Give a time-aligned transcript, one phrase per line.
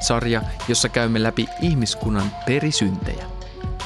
[0.00, 3.24] sarja, jossa käymme läpi ihmiskunnan perisyntejä.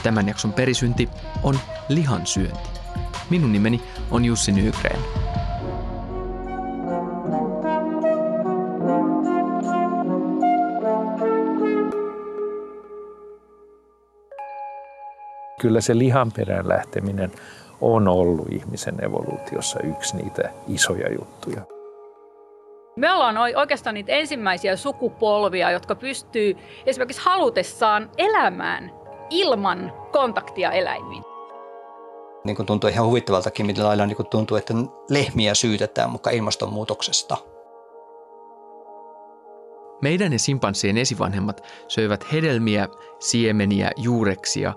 [0.03, 1.09] Tämän jakson perisynti
[1.43, 2.71] on lihansyönti.
[3.31, 5.01] Minun nimeni on Jussi Nygren.
[15.61, 17.33] Kyllä se lihan perään lähteminen
[17.81, 21.80] on ollut ihmisen evoluutiossa yksi niitä isoja juttuja.
[22.97, 28.91] Me ollaan oikeastaan niitä ensimmäisiä sukupolvia, jotka pystyy esimerkiksi halutessaan elämään
[29.31, 31.23] ilman kontaktia eläimiin.
[32.45, 34.75] Niin kuin tuntuu ihan huvittavaltakin, millä lailla niin tuntuu, että
[35.09, 37.37] lehmiä syytetään mukaan ilmastonmuutoksesta.
[40.03, 42.89] Meidän ja simpanssien esivanhemmat söivät hedelmiä,
[43.19, 44.75] siemeniä, juureksia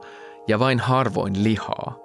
[0.48, 2.03] ja vain harvoin lihaa.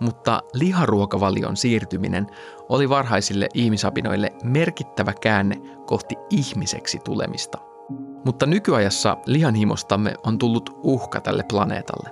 [0.00, 2.26] Mutta liharuokavalion siirtyminen
[2.68, 7.58] oli varhaisille ihmisapinoille merkittävä käänne kohti ihmiseksi tulemista.
[8.24, 12.10] Mutta nykyajassa lihanhimostamme on tullut uhka tälle planeetalle.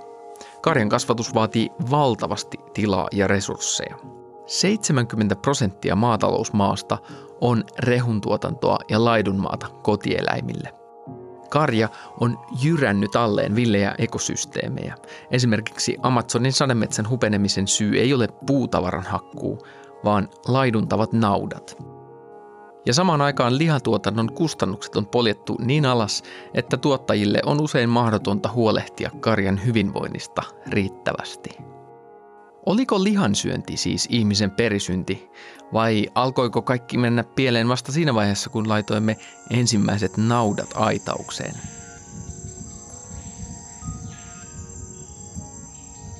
[0.62, 3.96] Karjan kasvatus vaatii valtavasti tilaa ja resursseja.
[4.46, 6.98] 70 prosenttia maatalousmaasta
[7.40, 10.77] on rehuntuotantoa ja laidunmaata kotieläimille.
[11.50, 11.88] Karja
[12.20, 14.94] on jyrännyt alleen villejä ekosysteemejä.
[15.30, 19.66] Esimerkiksi Amazonin sademetsän hupenemisen syy ei ole puutavaran hakkuu,
[20.04, 21.76] vaan laiduntavat naudat.
[22.86, 26.22] Ja samaan aikaan lihatuotannon kustannukset on poljettu niin alas,
[26.54, 31.50] että tuottajille on usein mahdotonta huolehtia karjan hyvinvoinnista riittävästi.
[32.68, 35.28] Oliko lihansyönti siis ihmisen perisynti
[35.72, 39.16] vai alkoiko kaikki mennä pieleen vasta siinä vaiheessa, kun laitoimme
[39.50, 41.54] ensimmäiset naudat aitaukseen?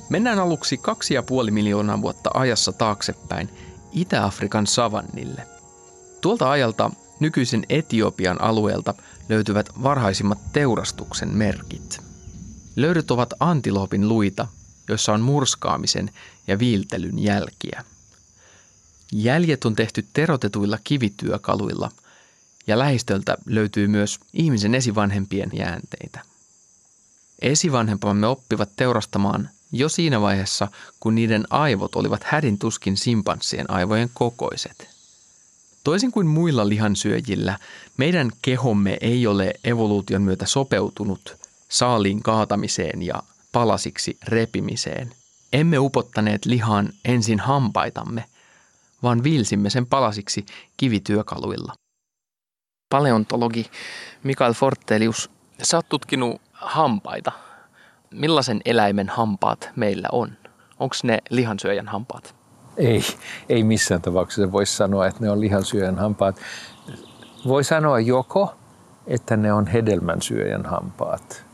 [0.09, 3.49] Mennään aluksi kaksi ja puoli miljoonaa vuotta ajassa taaksepäin
[3.91, 5.47] Itä-Afrikan savannille.
[6.21, 8.93] Tuolta ajalta nykyisen Etiopian alueelta
[9.29, 12.01] löytyvät varhaisimmat teurastuksen merkit.
[12.75, 14.47] Löydyt ovat antiloopin luita,
[14.89, 16.11] joissa on murskaamisen
[16.47, 17.83] ja viiltelyn jälkiä.
[19.11, 21.91] Jäljet on tehty terotetuilla kivityökaluilla
[22.67, 26.19] ja lähistöltä löytyy myös ihmisen esivanhempien jäänteitä.
[27.41, 30.67] Esivanhempamme oppivat teurastamaan jo siinä vaiheessa,
[30.99, 34.89] kun niiden aivot olivat hädin tuskin simpanssien aivojen kokoiset.
[35.83, 37.59] Toisin kuin muilla lihansyöjillä,
[37.97, 41.35] meidän kehomme ei ole evoluution myötä sopeutunut
[41.69, 45.11] saaliin kaatamiseen ja palasiksi repimiseen.
[45.53, 48.25] Emme upottaneet lihaan ensin hampaitamme,
[49.03, 50.45] vaan vilsimme sen palasiksi
[50.77, 51.73] kivityökaluilla.
[52.89, 53.65] Paleontologi
[54.23, 55.31] Mikael Fortelius,
[55.63, 57.31] sä oot tutkinut hampaita.
[58.11, 60.31] Millaisen eläimen hampaat meillä on?
[60.79, 62.35] Onko ne lihansyöjän hampaat?
[62.77, 63.01] Ei,
[63.49, 66.39] ei missään tapauksessa voi sanoa, että ne on lihansyöjän hampaat.
[67.47, 68.55] Voi sanoa joko,
[69.07, 71.48] että ne on hedelmänsyöjän hampaat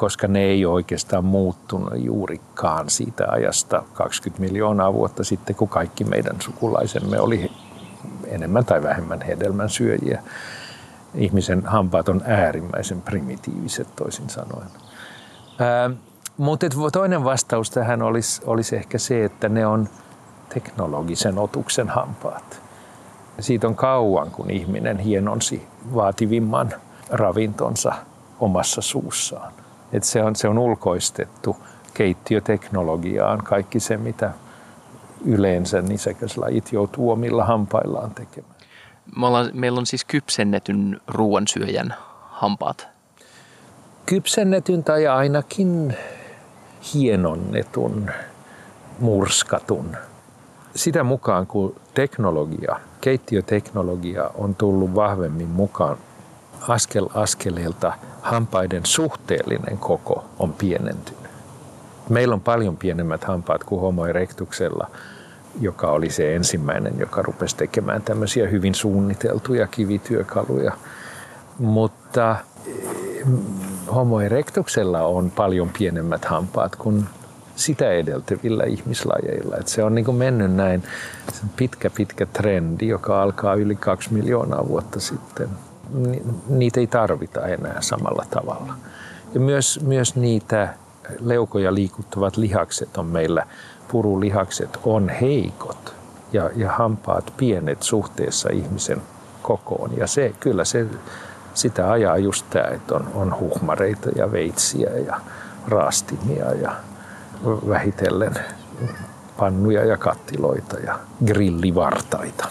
[0.00, 6.04] koska ne ei ole oikeastaan muuttunut juurikaan siitä ajasta 20 miljoonaa vuotta sitten, kun kaikki
[6.04, 7.52] meidän sukulaisemme oli
[8.26, 10.22] enemmän tai vähemmän hedelmän syöjiä.
[11.14, 14.68] Ihmisen hampaat on äärimmäisen primitiiviset toisin sanoen.
[15.58, 15.90] Ää,
[16.36, 19.88] mutta toinen vastaus tähän olisi, olisi ehkä se, että ne on
[20.54, 22.62] teknologisen otuksen hampaat.
[23.40, 26.74] Siitä on kauan, kun ihminen hienonsi vaativimman
[27.10, 27.92] ravintonsa
[28.40, 29.52] omassa suussaan.
[29.92, 31.56] Et se, on, se on ulkoistettu
[31.94, 34.30] keittiöteknologiaan kaikki se, mitä
[35.24, 38.54] yleensä nisäkäslajit joutuu omilla hampaillaan tekemään.
[39.16, 41.94] Me ollaan, meillä on siis kypsennetyn ruoansyöjän
[42.28, 42.88] hampaat.
[44.06, 45.96] Kypsennetyn tai ainakin
[46.94, 48.10] hienonnetun,
[48.98, 49.96] murskatun.
[50.74, 55.96] Sitä mukaan, kun teknologia, keittiöteknologia on tullut vahvemmin mukaan
[56.68, 57.92] askel askeleelta
[58.22, 61.30] hampaiden suhteellinen koko on pienentynyt.
[62.08, 64.90] Meillä on paljon pienemmät hampaat kuin Homo erectuksella,
[65.60, 70.72] joka oli se ensimmäinen, joka rupesi tekemään tämmöisiä hyvin suunniteltuja kivityökaluja.
[71.58, 72.36] Mutta
[73.24, 73.38] mm,
[73.94, 77.04] Homo erectuksella on paljon pienemmät hampaat kuin
[77.56, 79.56] sitä edeltävillä ihmislajeilla.
[79.56, 80.82] Et se on niin mennyt näin
[81.56, 85.48] pitkä, pitkä trendi, joka alkaa yli kaksi miljoonaa vuotta sitten
[86.48, 88.74] niitä ei tarvita enää samalla tavalla.
[89.34, 90.74] Ja myös, myös niitä
[91.20, 93.46] leukoja liikuttavat lihakset on meillä,
[93.88, 95.94] purulihakset on heikot
[96.32, 99.02] ja, ja hampaat pienet suhteessa ihmisen
[99.42, 99.96] kokoon.
[99.96, 100.86] Ja se, kyllä se,
[101.54, 105.20] sitä ajaa just tämä, että on, on huhmareita ja veitsiä ja
[105.68, 106.72] raastimia ja
[107.44, 108.34] vähitellen
[109.36, 112.48] pannuja ja kattiloita ja grillivartaita.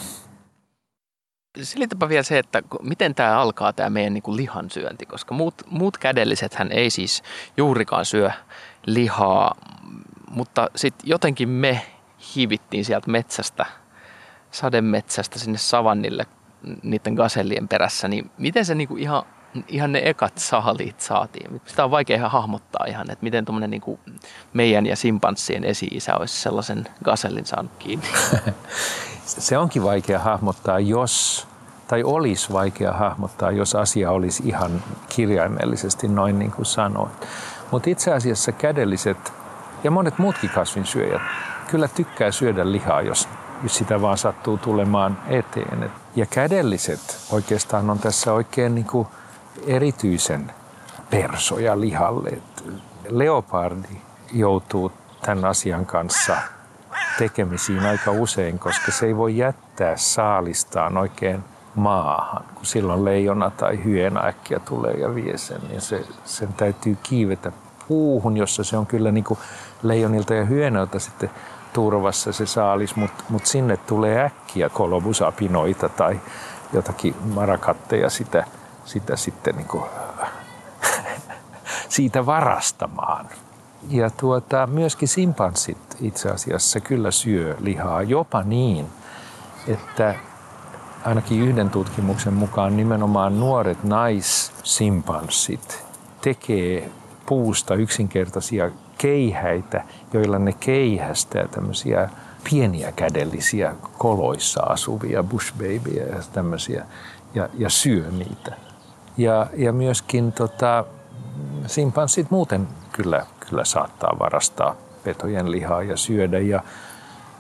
[1.64, 5.98] Selitäpä vielä se, että miten tämä alkaa tämä meidän niin kuin lihansyönti, koska muut, muut
[5.98, 7.24] kädelliset hän ei siis
[7.58, 8.32] juurikaan syö
[8.86, 9.56] lihaa,
[10.30, 11.82] mutta sitten jotenkin me
[12.36, 13.66] hivittiin sieltä metsästä,
[14.52, 16.26] sademetsästä sinne savannille
[16.84, 19.24] niiden gasellien perässä, niin miten se niinku ihan,
[19.68, 21.62] ihan ne ekat saaliit saatiin?
[21.66, 24.00] Sitä on vaikea ihan hahmottaa ihan, että miten tuommoinen niinku
[24.54, 28.08] meidän ja simpanssien esi-isä olisi sellaisen gasellin saanut kiinni.
[29.26, 31.49] se onkin vaikea hahmottaa, jos
[31.90, 37.28] tai olisi vaikea hahmottaa, jos asia olisi ihan kirjaimellisesti noin niin kuin sanoit.
[37.72, 39.34] Mutta itse asiassa kädelliset
[39.84, 41.22] ja monet muutkin kasvinsyöjät
[41.68, 43.28] kyllä tykkää syödä lihaa, jos
[43.68, 45.92] sitä vaan sattuu tulemaan eteen.
[46.16, 49.08] Ja kädelliset oikeastaan on tässä oikein niin kuin
[49.68, 50.52] erityisen
[51.10, 52.42] persoja lihalle.
[53.10, 54.02] Leopardi
[54.32, 56.38] joutuu tämän asian kanssa
[57.18, 61.44] tekemisiin aika usein, koska se ei voi jättää saalistaan oikein
[61.76, 62.44] maahan.
[62.56, 67.52] Kun silloin leijona tai hyena äkkiä tulee ja vie sen, niin se, sen täytyy kiivetä
[67.88, 69.40] puuhun, jossa se on kyllä niin kuin
[69.84, 71.30] leijonilta ja hyenoilta sitten
[71.74, 76.20] turvassa se saalis, mutta mut sinne tulee äkkiä kolobusapinoita tai
[76.74, 78.46] jotakin marakatteja sitä,
[78.86, 79.84] sitä sitten niin kuin,
[81.90, 83.30] siitä varastamaan.
[83.90, 88.86] Ja tuota, myöskin simpanssit itse asiassa kyllä syö lihaa jopa niin,
[89.68, 90.16] että
[91.06, 95.86] ainakin yhden tutkimuksen mukaan nimenomaan nuoret naissimpanssit
[96.22, 96.92] tekee
[97.26, 102.10] puusta yksinkertaisia keihäitä, joilla ne keihästää tämmöisiä
[102.50, 106.86] pieniä kädellisiä koloissa asuvia bushbabyjä ja tämmöisiä
[107.34, 108.56] ja, ja syö niitä.
[109.18, 110.86] Ja, ja myöskin tota,
[111.68, 116.64] simpanssit muuten kyllä, kyllä saattaa varastaa petojen lihaa ja syödä ja,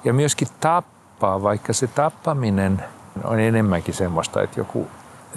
[0.04, 2.84] ja myöskin tappaa, vaikka se tappaminen
[3.24, 4.88] on enemmänkin semmoista, että joku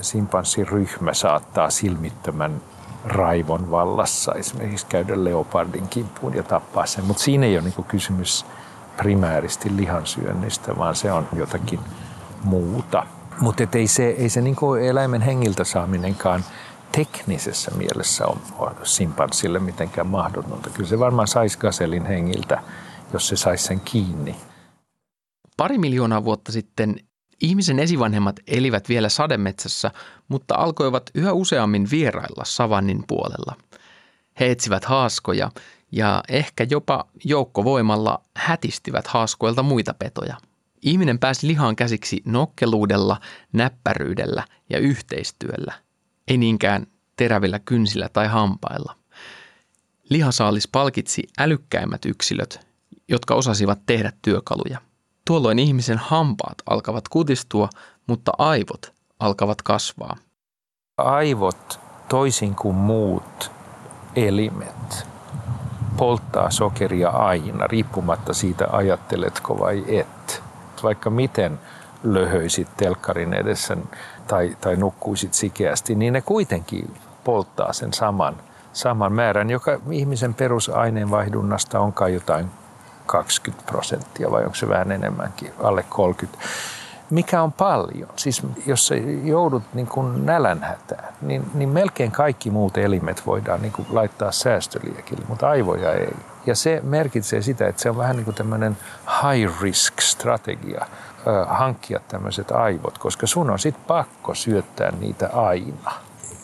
[0.01, 2.61] simpanssiryhmä saattaa silmittömän
[3.05, 7.05] raivon vallassa esimerkiksi käydä leopardin kimppuun ja tappaa sen.
[7.05, 8.47] Mutta siinä ei ole niin kysymys
[8.97, 11.81] primääristi lihansyönnistä, vaan se on jotakin
[12.45, 13.07] muuta.
[13.41, 16.45] Mutta ei se, ei se niin eläimen hengiltä saaminenkaan
[16.93, 18.39] teknisessä mielessä on,
[18.83, 20.71] simpanssille mitenkään mahdotonta.
[20.71, 22.63] Kyllä se varmaan saisi gaselin hengiltä,
[23.13, 24.37] jos se saisi sen kiinni.
[25.57, 26.97] Pari miljoonaa vuotta sitten
[27.43, 29.91] Ihmisen esivanhemmat elivät vielä sademetsässä,
[30.29, 33.57] mutta alkoivat yhä useammin vierailla savannin puolella.
[34.41, 35.51] He etsivät haaskoja
[35.93, 40.37] ja ehkä jopa joukkovoimalla hätistivät haaskoilta muita petoja.
[40.83, 43.21] Ihminen pääsi lihaan käsiksi nokkeluudella,
[43.53, 45.73] näppäryydellä ja yhteistyöllä,
[46.29, 46.87] ei niinkään
[47.17, 48.97] terävillä kynsillä tai hampailla.
[50.11, 52.67] Lihasaalis palkitsi älykkäimmät yksilöt,
[53.09, 54.81] jotka osasivat tehdä työkaluja–
[55.27, 57.69] Tuolloin ihmisen hampaat alkavat kutistua,
[58.07, 60.17] mutta aivot alkavat kasvaa.
[60.99, 63.51] Aivot, toisin kuin muut
[64.17, 65.07] elimet,
[65.97, 70.43] polttaa sokeria aina, riippumatta siitä ajatteletko vai et.
[70.83, 71.59] Vaikka miten
[72.03, 73.77] löhöisit telkkarin edessä
[74.27, 78.37] tai, tai nukkuisit sikeästi, niin ne kuitenkin polttaa sen saman,
[78.73, 82.51] saman määrän, joka ihmisen perusaineenvaihdunnasta onkaan jotain
[83.07, 86.39] 20 prosenttia vai onko se vähän enemmänkin, alle 30.
[87.11, 88.09] Mikä on paljon?
[88.17, 88.95] Siis jos sä
[89.25, 95.25] joudut niin kuin nälänhätään, niin, niin melkein kaikki muut elimet voidaan niin kuin laittaa säästöliekille,
[95.29, 96.17] mutta aivoja ei.
[96.47, 98.77] Ja se merkitsee sitä, että se on vähän niin kuin tämmöinen
[99.23, 100.87] high risk strategia
[101.47, 105.93] hankkia tämmöiset aivot, koska sun on sitten pakko syöttää niitä aina.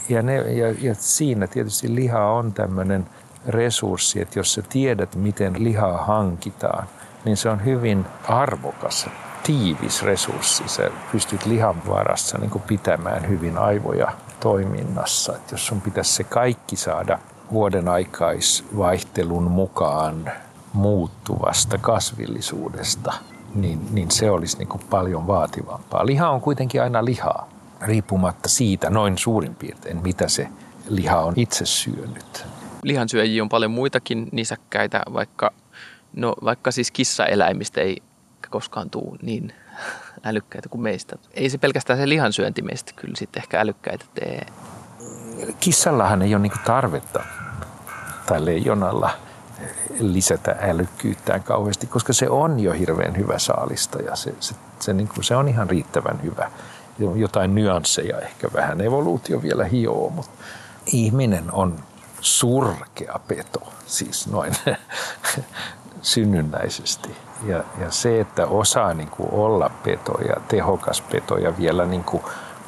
[0.09, 3.07] Ja, ne, ja, ja siinä tietysti liha on tämmöinen
[3.49, 6.89] resurssi, että jos sä tiedät, miten lihaa hankitaan,
[7.25, 9.07] niin se on hyvin arvokas,
[9.43, 10.65] tiivis resurssi.
[10.67, 15.37] Sä pystyt lihan varassa niin pitämään hyvin aivoja toiminnassa.
[15.37, 17.19] Että jos sun pitäisi se kaikki saada
[17.53, 20.33] vuoden aikaisvaihtelun mukaan
[20.73, 23.13] muuttuvasta kasvillisuudesta,
[23.55, 26.07] niin, niin se olisi niin kuin paljon vaativampaa.
[26.07, 27.49] Liha on kuitenkin aina lihaa,
[27.81, 30.49] riippumatta siitä noin suurin piirtein, mitä se
[30.89, 32.47] liha on itse syönyt
[32.83, 35.51] lihansyöjiä on paljon muitakin nisäkkäitä, vaikka,
[36.17, 38.03] no, vaikka siis kissaeläimistä ei
[38.51, 39.53] koskaan tule niin
[40.25, 41.17] älykkäitä kuin meistä.
[41.35, 44.47] Ei se pelkästään se lihansyönti meistä kyllä sitten ehkä älykkäitä tee.
[45.61, 47.23] Kissallahan ei ole niinku tarvetta
[48.27, 49.11] tai leijonalla
[50.01, 55.09] lisätä älykkyyttään kauheasti, koska se on jo hirveän hyvä saalista ja se, se, se, niin
[55.09, 56.51] kuin, se on ihan riittävän hyvä.
[57.15, 60.45] Jotain nyansseja ehkä vähän evoluutio vielä hioo, mutta
[60.87, 61.75] ihminen on
[62.21, 64.53] surkea peto, siis noin
[66.03, 67.17] synnynnäisesti.
[67.47, 72.05] Ja, ja se, että osaa niin kuin olla peto ja tehokas peto ja vielä niin
[72.05, 72.23] kuin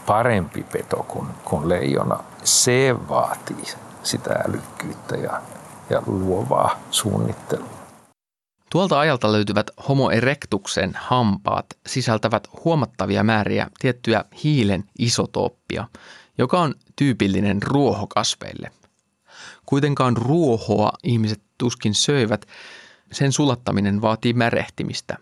[0.06, 3.64] parempi peto kuin, kuin leijona, se vaatii
[4.02, 5.42] sitä älykkyyttä ja,
[5.90, 7.80] ja luovaa suunnittelua.
[8.70, 15.88] Tuolta ajalta löytyvät Homo erectuksen hampaat sisältävät huomattavia määriä tiettyä hiilen isotooppia,
[16.38, 18.70] joka on tyypillinen ruohokasveille.
[19.70, 22.46] Kuitenkaan ruohoa ihmiset tuskin söivät,
[23.12, 25.16] sen sulattaminen vaatii märehtimistä.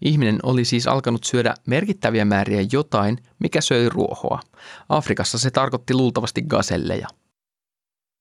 [0.00, 4.40] Ihminen oli siis alkanut syödä merkittäviä määriä jotain, mikä söi ruohoa.
[4.88, 7.08] Afrikassa se tarkoitti luultavasti gaselleja.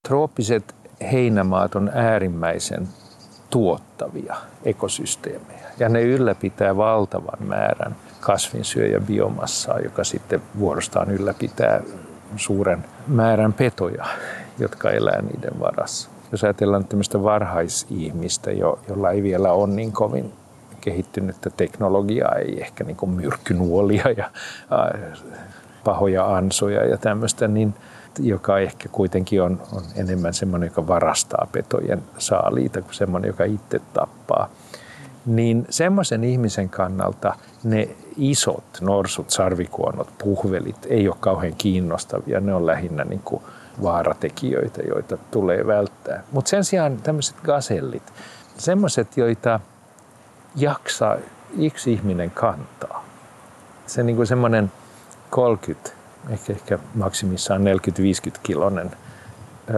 [0.07, 0.75] Trooppiset
[1.11, 2.87] heinämaat on äärimmäisen
[3.49, 11.81] tuottavia ekosysteemejä ja ne ylläpitää valtavan määrän kasvinsyöjäbiomassaa, joka sitten vuorostaan ylläpitää
[12.37, 14.05] suuren määrän petoja,
[14.59, 16.09] jotka elää niiden varassa.
[16.31, 20.33] Jos ajatellaan tämmöistä varhaisihmistä, jo, jolla ei vielä ole niin kovin
[20.81, 24.31] kehittynyttä teknologiaa, ei ehkä niin kuin myrkkynuolia ja
[25.83, 27.73] pahoja ansoja ja tämmöistä, niin
[28.19, 33.81] joka ehkä kuitenkin on, on enemmän semmoinen, joka varastaa petojen saaliita kuin semmoinen, joka itse
[33.93, 34.49] tappaa.
[35.25, 42.39] Niin semmoisen ihmisen kannalta ne isot norsut, sarvikuonot, puhvelit ei ole kauhean kiinnostavia.
[42.39, 43.43] Ne on lähinnä niin kuin
[43.83, 46.23] vaaratekijöitä, joita tulee välttää.
[46.31, 48.13] Mutta sen sijaan tämmöiset gasellit,
[48.57, 49.59] semmoiset, joita
[50.55, 51.17] jaksaa
[51.57, 53.05] yksi ihminen kantaa.
[53.85, 54.71] Se niin kuin semmoinen
[55.29, 55.89] 30,
[56.29, 57.63] ehkä, ehkä maksimissaan 40-50
[58.43, 58.91] kilonen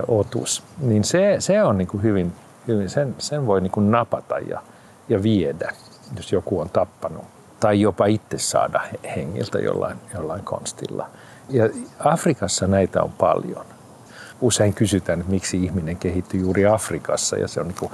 [0.07, 2.33] otus, niin se, se on niin kuin hyvin,
[2.67, 4.61] hyvin sen, sen voi niin kuin napata ja,
[5.09, 5.71] ja viedä,
[6.17, 7.25] jos joku on tappanut.
[7.59, 8.81] Tai jopa itse saada
[9.15, 11.09] hengiltä jollain, jollain konstilla.
[11.49, 13.65] Ja Afrikassa näitä on paljon
[14.41, 17.91] usein kysytään, että miksi ihminen kehittyy juuri Afrikassa ja se on niin kuin,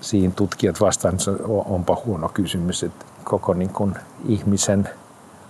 [0.00, 3.94] siinä tutkijat vastaan, että onpa huono kysymys, että koko niin kuin
[4.28, 4.88] ihmisen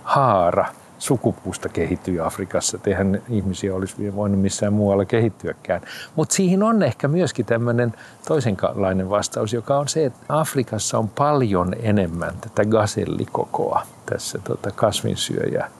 [0.03, 0.65] haara
[0.99, 2.79] sukupuusta kehittyy Afrikassa.
[2.85, 5.81] eihän ihmisiä olisi voinut missään muualla kehittyäkään.
[6.15, 7.93] Mutta siihen on ehkä myöskin tämmöinen
[8.27, 15.71] toisenlainen vastaus, joka on se, että Afrikassa on paljon enemmän tätä gasellikokoa tässä tota, kasvinsyöjä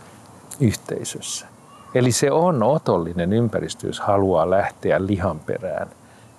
[0.59, 1.47] yhteisössä.
[1.95, 5.87] Eli se on otollinen ympäristö, jos haluaa lähteä lihan perään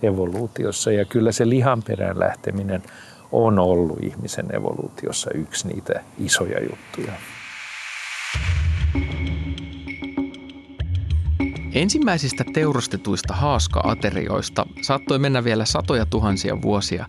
[0.02, 0.92] evoluutiossa.
[0.92, 2.82] Ja kyllä se lihan perään lähteminen
[3.32, 7.12] on ollut ihmisen evoluutiossa yksi niitä isoja juttuja.
[11.74, 17.06] Ensimmäisistä teurastetuista haaska-aterioista saattoi mennä vielä satoja tuhansia vuosia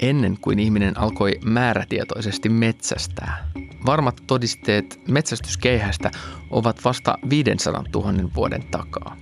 [0.00, 3.48] ennen kuin ihminen alkoi määrätietoisesti metsästää.
[3.86, 6.10] Varmat todisteet metsästyskeihästä
[6.50, 9.16] ovat vasta 500 000 vuoden takaa.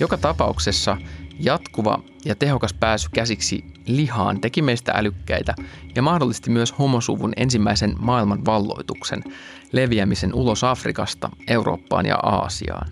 [0.00, 0.96] Joka tapauksessa
[1.38, 5.54] jatkuva ja tehokas pääsy käsiksi lihaan teki meistä älykkäitä
[5.94, 9.24] ja mahdollisti myös homosuvun ensimmäisen maailman valloituksen,
[9.72, 12.88] leviämisen ulos Afrikasta, Eurooppaan ja Aasiaan.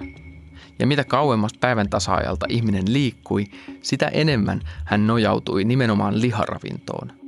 [0.78, 3.44] Ja mitä kauemmas päivän tasaajalta ihminen liikkui,
[3.82, 7.12] sitä enemmän hän nojautui nimenomaan liharavintoon–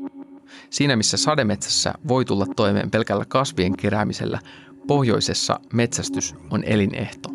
[0.70, 4.38] Siinä missä sademetsässä voi tulla toimeen pelkällä kasvien keräämisellä,
[4.86, 7.28] pohjoisessa metsästys on elinehto.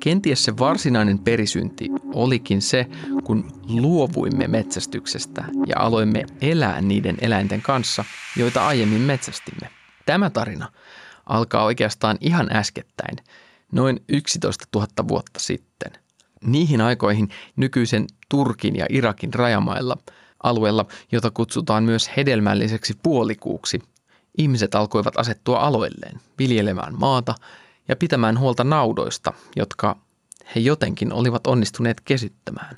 [0.00, 2.86] Kenties se varsinainen perisynti olikin se,
[3.24, 8.04] kun luovuimme metsästyksestä ja aloimme elää niiden eläinten kanssa,
[8.36, 9.68] joita aiemmin metsästimme.
[10.06, 10.72] Tämä tarina
[11.26, 13.16] alkaa oikeastaan ihan äskettäin,
[13.72, 15.92] noin 11 000 vuotta sitten.
[16.44, 19.96] Niihin aikoihin nykyisen Turkin ja Irakin rajamailla–
[20.44, 23.82] alueella, jota kutsutaan myös hedelmälliseksi puolikuuksi,
[24.38, 27.34] ihmiset alkoivat asettua aloilleen, viljelemään maata
[27.88, 29.96] ja pitämään huolta naudoista, jotka
[30.54, 32.76] he jotenkin olivat onnistuneet kesyttämään.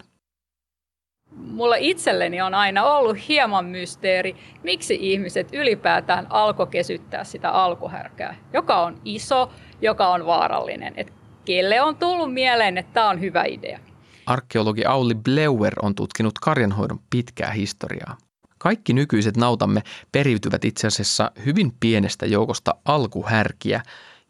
[1.37, 8.83] Mulla itselleni on aina ollut hieman mysteeri, miksi ihmiset ylipäätään alkoi kesyttää sitä alkuhärkää, joka
[8.83, 10.95] on iso, joka on vaarallinen.
[10.97, 11.13] Et
[11.45, 13.79] kelle on tullut mieleen, että tämä on hyvä idea?
[14.27, 18.19] Arkeologi Auli Bleuer on tutkinut karjanhoidon pitkää historiaa.
[18.59, 23.83] Kaikki nykyiset nautamme periytyvät itse asiassa hyvin pienestä joukosta alkuhärkiä,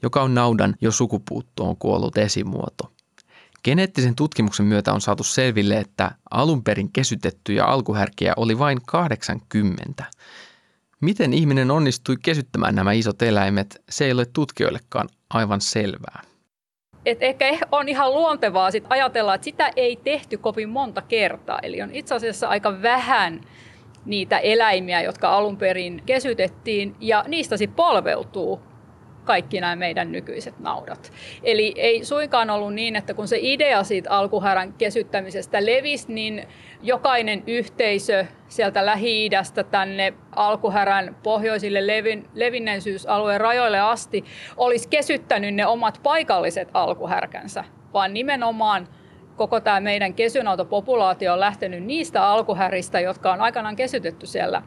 [0.03, 2.93] joka on naudan jo sukupuuttoon kuollut esimuoto.
[3.65, 10.05] Geneettisen tutkimuksen myötä on saatu selville, että alun perin kesytettyjä alkuhärkiä oli vain 80.
[11.01, 16.23] Miten ihminen onnistui kesyttämään nämä isot eläimet, se ei ole tutkijoillekaan aivan selvää.
[17.07, 21.59] Et ehkä on ihan luontevaa sit ajatella, että sitä ei tehty kovin monta kertaa.
[21.63, 23.41] Eli on itse asiassa aika vähän
[24.05, 28.61] niitä eläimiä, jotka alun perin kesytettiin, ja niistä sitten polveutuu
[29.27, 31.13] kaikki nämä meidän nykyiset naudat.
[31.43, 36.49] Eli ei suinkaan ollut niin, että kun se idea siitä alkuhärän kesyttämisestä levisi, niin
[36.83, 44.25] jokainen yhteisö sieltä Lähi-idästä tänne alkuhärän pohjoisille levin, levinneisyysalueen rajoille asti
[44.57, 48.89] olisi kesyttänyt ne omat paikalliset alkuhärkänsä, vaan nimenomaan
[49.37, 54.63] koko tämä meidän kesynautopopulaatio on lähtenyt niistä alkuhäristä, jotka on aikanaan kesytetty siellä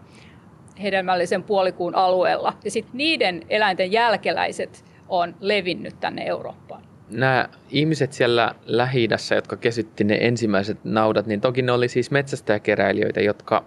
[0.81, 2.53] hedelmällisen puolikuun alueella.
[2.63, 6.83] Ja sitten niiden eläinten jälkeläiset on levinnyt tänne Eurooppaan.
[7.09, 13.21] Nämä ihmiset siellä lähi jotka kesytti ne ensimmäiset naudat, niin toki ne oli siis metsästäjäkeräilijöitä,
[13.21, 13.65] jotka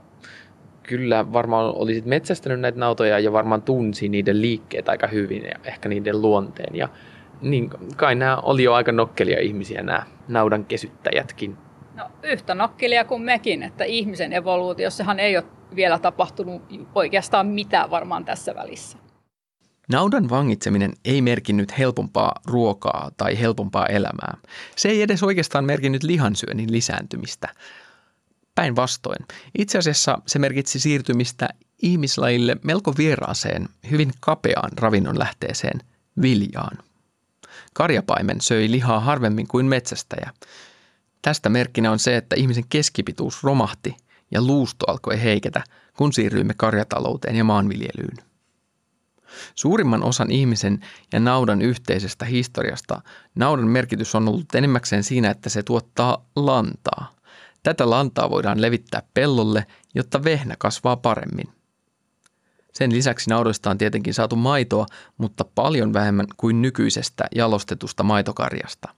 [0.83, 5.89] kyllä varmaan olisit metsästänyt näitä nautoja ja varmaan tunsi niiden liikkeet aika hyvin ja ehkä
[5.89, 6.77] niiden luonteen.
[6.77, 6.89] Ja
[7.41, 11.57] niin kai nämä oli jo aika nokkelia ihmisiä nämä naudan kesyttäjätkin.
[11.95, 15.45] No yhtä nokkelia kuin mekin, että ihmisen evoluutiossahan ei ole
[15.77, 16.63] vielä tapahtunut
[16.95, 18.99] oikeastaan mitään varmaan tässä välissä.
[19.89, 24.37] Naudan vangitseminen ei merkinnyt helpompaa ruokaa tai helpompaa elämää.
[24.77, 27.49] Se ei edes oikeastaan merkinnyt lihansyönnin lisääntymistä.
[28.55, 29.27] Päinvastoin.
[29.59, 31.49] Itse asiassa se merkitsi siirtymistä
[31.83, 35.81] ihmislajille melko vieraaseen, hyvin kapeaan ravinnon lähteeseen,
[36.23, 36.79] viljaan.
[37.75, 40.31] Karjapaimen söi lihaa harvemmin kuin metsästäjä.
[41.23, 43.97] Tästä merkkinä on se, että ihmisen keskipituus romahti
[44.33, 45.65] ja luusto alkoi heiketä,
[45.97, 48.17] kun siirryimme karjatalouteen ja maanviljelyyn.
[49.55, 50.81] Suurimman osan ihmisen
[51.13, 53.01] ja naudan yhteisestä historiasta
[53.35, 57.15] naudan merkitys on ollut enimmäkseen siinä, että se tuottaa lantaa.
[57.63, 61.49] Tätä lantaa voidaan levittää pellolle, jotta vehnä kasvaa paremmin.
[62.73, 64.87] Sen lisäksi naudoista on tietenkin saatu maitoa,
[65.19, 68.89] mutta paljon vähemmän kuin nykyisestä jalostetusta maitokarjasta.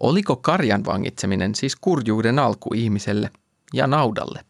[0.00, 3.30] Oliko karjan vangitseminen siis kurjuuden alku ihmiselle
[3.74, 4.40] ja naudalle?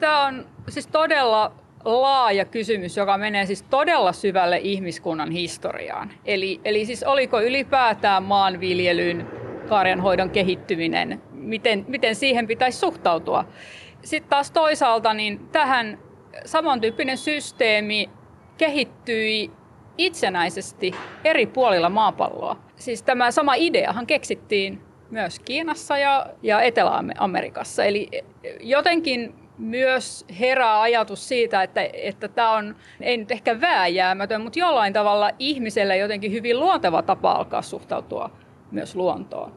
[0.00, 1.52] Tämä on siis todella
[1.84, 6.10] laaja kysymys, joka menee siis todella syvälle ihmiskunnan historiaan.
[6.24, 9.26] Eli, eli siis oliko ylipäätään maanviljelyn
[9.68, 13.44] karjanhoidon kehittyminen, miten, miten siihen pitäisi suhtautua.
[14.02, 15.98] Sitten taas toisaalta niin tähän
[16.44, 18.10] samantyyppinen systeemi
[18.58, 19.50] kehittyi
[19.98, 22.56] itsenäisesti eri puolilla maapalloa.
[22.76, 24.82] Siis tämä sama ideahan keksittiin
[25.14, 27.84] myös Kiinassa ja, ja Etelä-Amerikassa.
[27.84, 28.08] Eli
[28.60, 34.92] jotenkin myös herää ajatus siitä, että, että tämä on, ei nyt ehkä vääjäämätön, mutta jollain
[34.92, 38.30] tavalla ihmiselle jotenkin hyvin luonteva tapa alkaa suhtautua
[38.70, 39.52] myös luontoon.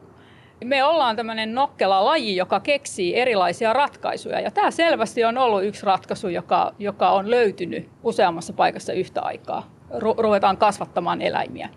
[0.64, 4.40] Me ollaan tämmöinen nokkela laji, joka keksii erilaisia ratkaisuja.
[4.40, 9.70] Ja tämä selvästi on ollut yksi ratkaisu, joka, joka on löytynyt useammassa paikassa yhtä aikaa.
[9.90, 11.68] Ru- ruvetaan kasvattamaan eläimiä.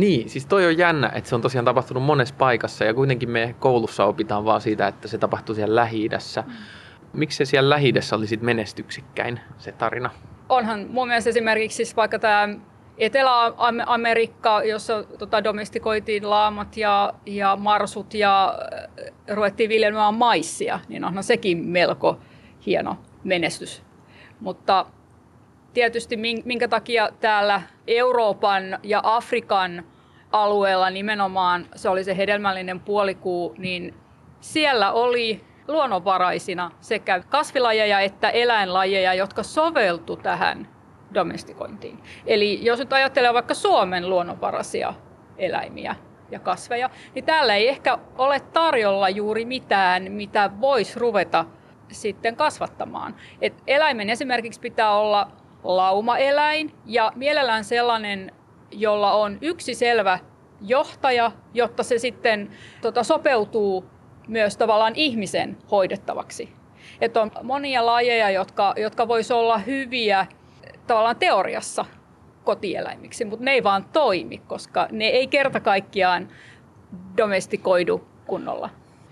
[0.00, 3.54] Niin, siis toi on jännä, että se on tosiaan tapahtunut monessa paikassa ja kuitenkin me
[3.58, 6.08] koulussa opitaan vaan siitä, että se tapahtuu siellä lähi
[6.46, 6.52] mm
[7.16, 10.10] miksi se siellä lähi oli sit menestyksikkäin se tarina?
[10.48, 12.48] Onhan mun mielestä esimerkiksi siis vaikka tämä
[12.98, 21.24] Etelä-Amerikka, jossa tota, domestikoitiin laamat ja, ja marsut ja äh, ruvettiin viljelmään maissia, niin onhan
[21.24, 22.20] sekin melko
[22.66, 23.82] hieno menestys.
[24.40, 24.86] Mutta
[25.76, 29.84] tietysti minkä takia täällä Euroopan ja Afrikan
[30.32, 33.94] alueella nimenomaan se oli se hedelmällinen puolikuu, niin
[34.40, 40.68] siellä oli luonnonvaraisina sekä kasvilajeja että eläinlajeja, jotka soveltu tähän
[41.14, 41.98] domestikointiin.
[42.26, 44.94] Eli jos nyt ajattelee vaikka Suomen luonnonvaraisia
[45.38, 45.96] eläimiä
[46.30, 51.44] ja kasveja, niin täällä ei ehkä ole tarjolla juuri mitään, mitä voisi ruveta
[51.92, 53.14] sitten kasvattamaan.
[53.40, 55.28] Et eläimen esimerkiksi pitää olla
[55.66, 58.32] laumaeläin ja mielellään sellainen,
[58.70, 60.18] jolla on yksi selvä
[60.60, 62.50] johtaja, jotta se sitten
[62.80, 63.84] tota, sopeutuu
[64.28, 66.52] myös tavallaan ihmisen hoidettavaksi.
[67.00, 70.26] Että on monia lajeja, jotka, jotka voisi olla hyviä
[70.86, 71.84] tavallaan teoriassa
[72.44, 76.28] kotieläimiksi, mutta ne ei vaan toimi, koska ne ei kerta kaikkiaan
[77.16, 78.70] domestikoidu kunnolla.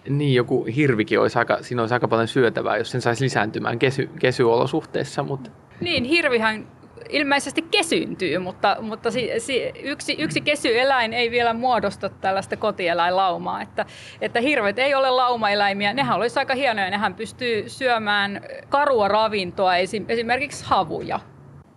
[0.09, 4.11] Niin, joku hirvikin olisi aika, siinä olisi aika paljon syötävää, jos sen saisi lisääntymään kesy,
[4.19, 5.23] kesyolosuhteissa.
[5.23, 5.51] Mutta...
[5.81, 6.67] Niin, hirvihän
[7.09, 13.63] ilmeisesti kesyyntyy, mutta, mutta si, si, yksi, yksi kesyeläin ei vielä muodosta tällaista kotieläinlaumaa.
[13.63, 13.87] Että,
[14.21, 15.93] että hirvet ei ole laumaeläimiä.
[15.93, 16.91] Nehän olisi aika hienoja.
[16.91, 19.77] Nehän pystyy syömään karua ravintoa,
[20.09, 21.21] esimerkiksi havuja.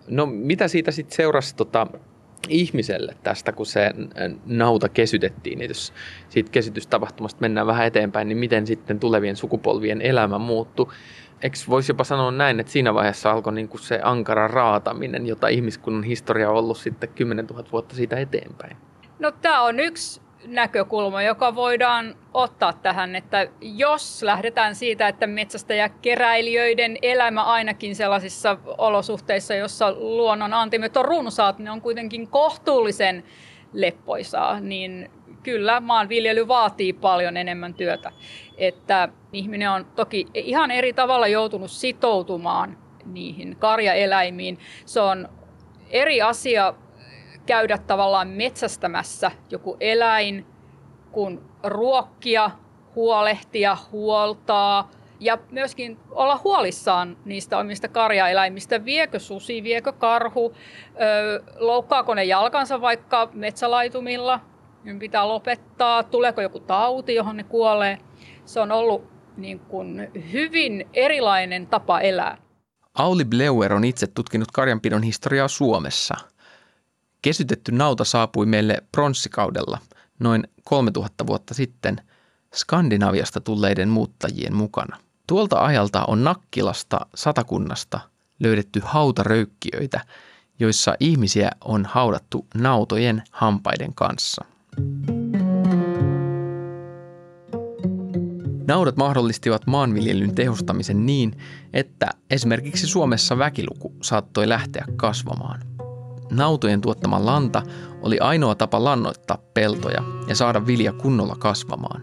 [0.07, 1.87] No mitä siitä sitten seurasi tota,
[2.49, 3.91] ihmiselle tästä, kun se
[4.45, 5.93] nauta kesytettiin, niin jos
[6.29, 10.87] siitä kesytystapahtumasta mennään vähän eteenpäin, niin miten sitten tulevien sukupolvien elämä muuttui.
[11.41, 15.47] Eikö voisi jopa sanoa näin, että siinä vaiheessa alkoi niin kuin se ankara raataminen, jota
[15.47, 18.77] ihmiskunnan historia on ollut sitten 10 000 vuotta siitä eteenpäin?
[19.19, 26.97] No tämä on yksi näkökulma, joka voidaan ottaa tähän, että jos lähdetään siitä, että metsästäjäkeräilijöiden
[27.01, 33.23] elämä ainakin sellaisissa olosuhteissa, jossa luonnon antimet on runsaat, ne on kuitenkin kohtuullisen
[33.73, 35.11] leppoisaa, niin
[35.43, 38.11] kyllä maanviljely vaatii paljon enemmän työtä.
[38.57, 44.59] Että ihminen on toki ihan eri tavalla joutunut sitoutumaan niihin karjaeläimiin.
[44.85, 45.29] Se on
[45.89, 46.73] eri asia
[47.45, 50.45] käydä tavallaan metsästämässä joku eläin,
[51.11, 52.51] kun ruokkia,
[52.95, 58.85] huolehtia, huoltaa ja myöskin olla huolissaan niistä omista karjaeläimistä.
[58.85, 60.53] Viekö susi, viekö karhu,
[61.55, 64.39] loukkaako ne jalkansa vaikka metsälaitumilla,
[64.83, 67.97] niin pitää lopettaa, tuleeko joku tauti, johon ne kuolee.
[68.45, 69.03] Se on ollut
[69.37, 72.37] niin kuin hyvin erilainen tapa elää.
[72.93, 76.15] Auli Bleuer on itse tutkinut karjanpidon historiaa Suomessa–
[77.21, 79.77] Kesytetty nauta saapui meille pronssikaudella
[80.19, 82.01] noin 3000 vuotta sitten
[82.55, 84.97] Skandinaviasta tulleiden muuttajien mukana.
[85.27, 87.99] Tuolta ajalta on Nakkilasta satakunnasta
[88.39, 90.01] löydetty hautaröykkiöitä,
[90.59, 94.45] joissa ihmisiä on haudattu nautojen hampaiden kanssa.
[98.67, 101.37] Naudat mahdollistivat maanviljelyn tehostamisen niin,
[101.73, 105.61] että esimerkiksi Suomessa väkiluku saattoi lähteä kasvamaan–
[106.31, 107.63] Nautojen tuottama lanta
[108.01, 112.01] oli ainoa tapa lannoittaa peltoja ja saada vilja kunnolla kasvamaan.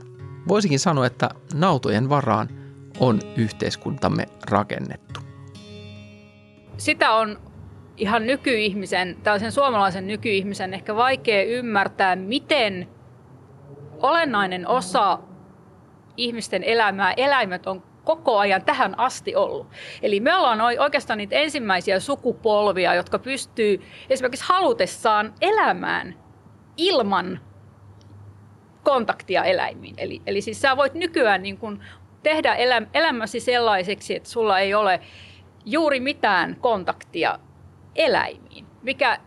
[0.48, 2.48] Voisikin sanoa, että nautojen varaan
[3.00, 5.20] on yhteiskuntamme rakennettu.
[6.76, 7.38] Sitä on
[7.96, 12.88] ihan nykyihmisen, tällaisen suomalaisen nykyihmisen ehkä vaikea ymmärtää, miten
[14.02, 15.18] olennainen osa
[16.16, 19.66] ihmisten elämää eläimet on koko ajan tähän asti ollut.
[20.02, 26.14] Eli me ollaan oikeastaan niitä ensimmäisiä sukupolvia, jotka pystyy esimerkiksi halutessaan elämään
[26.76, 27.40] ilman
[28.82, 29.94] kontaktia eläimiin.
[29.98, 31.82] Eli, eli siis sä voit nykyään niin kun
[32.22, 35.00] tehdä elä, elämäsi sellaiseksi, että sulla ei ole
[35.64, 37.38] juuri mitään kontaktia
[37.94, 39.18] eläimiin, mikä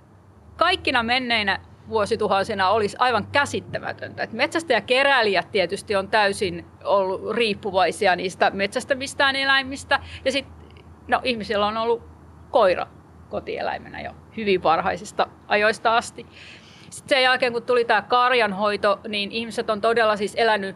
[0.55, 4.23] kaikkina menneinä vuosituhansina olisi aivan käsittämätöntä.
[4.23, 9.99] Et metsästäjäkeräilijät tietysti on täysin ollut riippuvaisia niistä metsästämistään eläimistä.
[10.25, 10.53] Ja sitten
[11.07, 12.03] no, ihmisillä on ollut
[12.51, 12.87] koira
[13.29, 16.25] kotieläimenä jo hyvin varhaisista ajoista asti.
[16.89, 20.75] Sitten sen jälkeen, kun tuli tämä karjanhoito, niin ihmiset on todella siis elänyt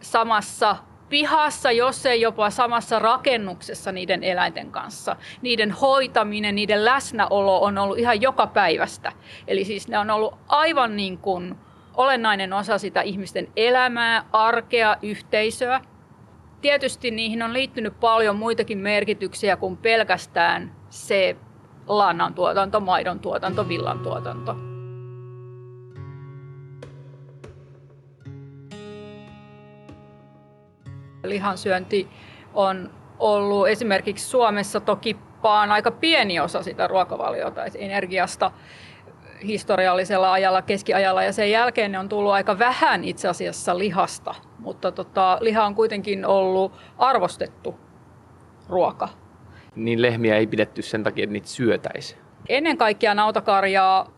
[0.00, 0.76] samassa
[1.08, 5.16] pihassa, jos ei jopa samassa rakennuksessa niiden eläinten kanssa.
[5.42, 9.12] Niiden hoitaminen, niiden läsnäolo on ollut ihan joka päivästä.
[9.48, 11.56] Eli siis ne on ollut aivan niin kuin
[11.94, 15.80] olennainen osa sitä ihmisten elämää, arkea, yhteisöä.
[16.60, 21.36] Tietysti niihin on liittynyt paljon muitakin merkityksiä kuin pelkästään se
[21.86, 24.75] lannan tuotanto, maidon tuotanto, villan tuotanto.
[31.28, 32.08] Lihansyönti
[32.54, 38.50] on ollut esimerkiksi Suomessa toki vaan aika pieni osa sitä ruokavaliota, energiasta
[39.46, 44.92] historiallisella ajalla, keskiajalla ja sen jälkeen ne on tullut aika vähän itse asiassa lihasta, mutta
[44.92, 47.74] tota, liha on kuitenkin ollut arvostettu
[48.68, 49.08] ruoka.
[49.76, 52.16] Niin lehmiä ei pidetty sen takia, että niitä syötäisi?
[52.48, 54.10] Ennen kaikkea nautakarjaa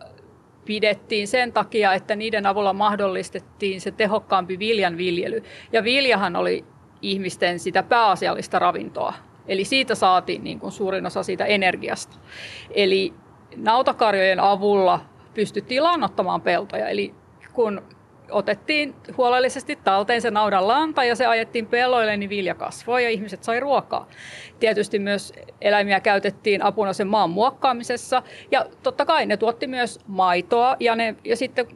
[0.64, 5.42] pidettiin sen takia, että niiden avulla mahdollistettiin se tehokkaampi viljan viljely.
[5.72, 6.64] Ja viljahan oli
[7.02, 9.14] ihmisten sitä pääasiallista ravintoa.
[9.48, 12.16] Eli siitä saatiin niin kuin suurin osa siitä energiasta.
[12.70, 13.14] Eli
[13.56, 15.00] nautakarjojen avulla
[15.34, 16.88] pystyttiin lannottamaan peltoja.
[16.88, 17.14] Eli
[17.52, 17.82] kun
[18.30, 23.44] otettiin huolellisesti talteen se naudan lanta ja se ajettiin pelloille, niin vilja kasvoi ja ihmiset
[23.44, 24.08] sai ruokaa.
[24.60, 30.76] Tietysti myös eläimiä käytettiin apuna sen maan muokkaamisessa ja totta kai ne tuotti myös maitoa
[30.80, 31.66] ja, ne, ja sitten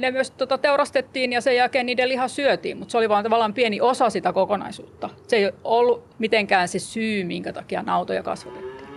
[0.00, 3.54] ne myös tota, teurastettiin ja sen jälkeen niiden liha syötiin, mutta se oli vain tavallaan
[3.54, 5.10] pieni osa sitä kokonaisuutta.
[5.26, 8.90] Se ei ollut mitenkään se syy, minkä takia nautoja kasvatettiin.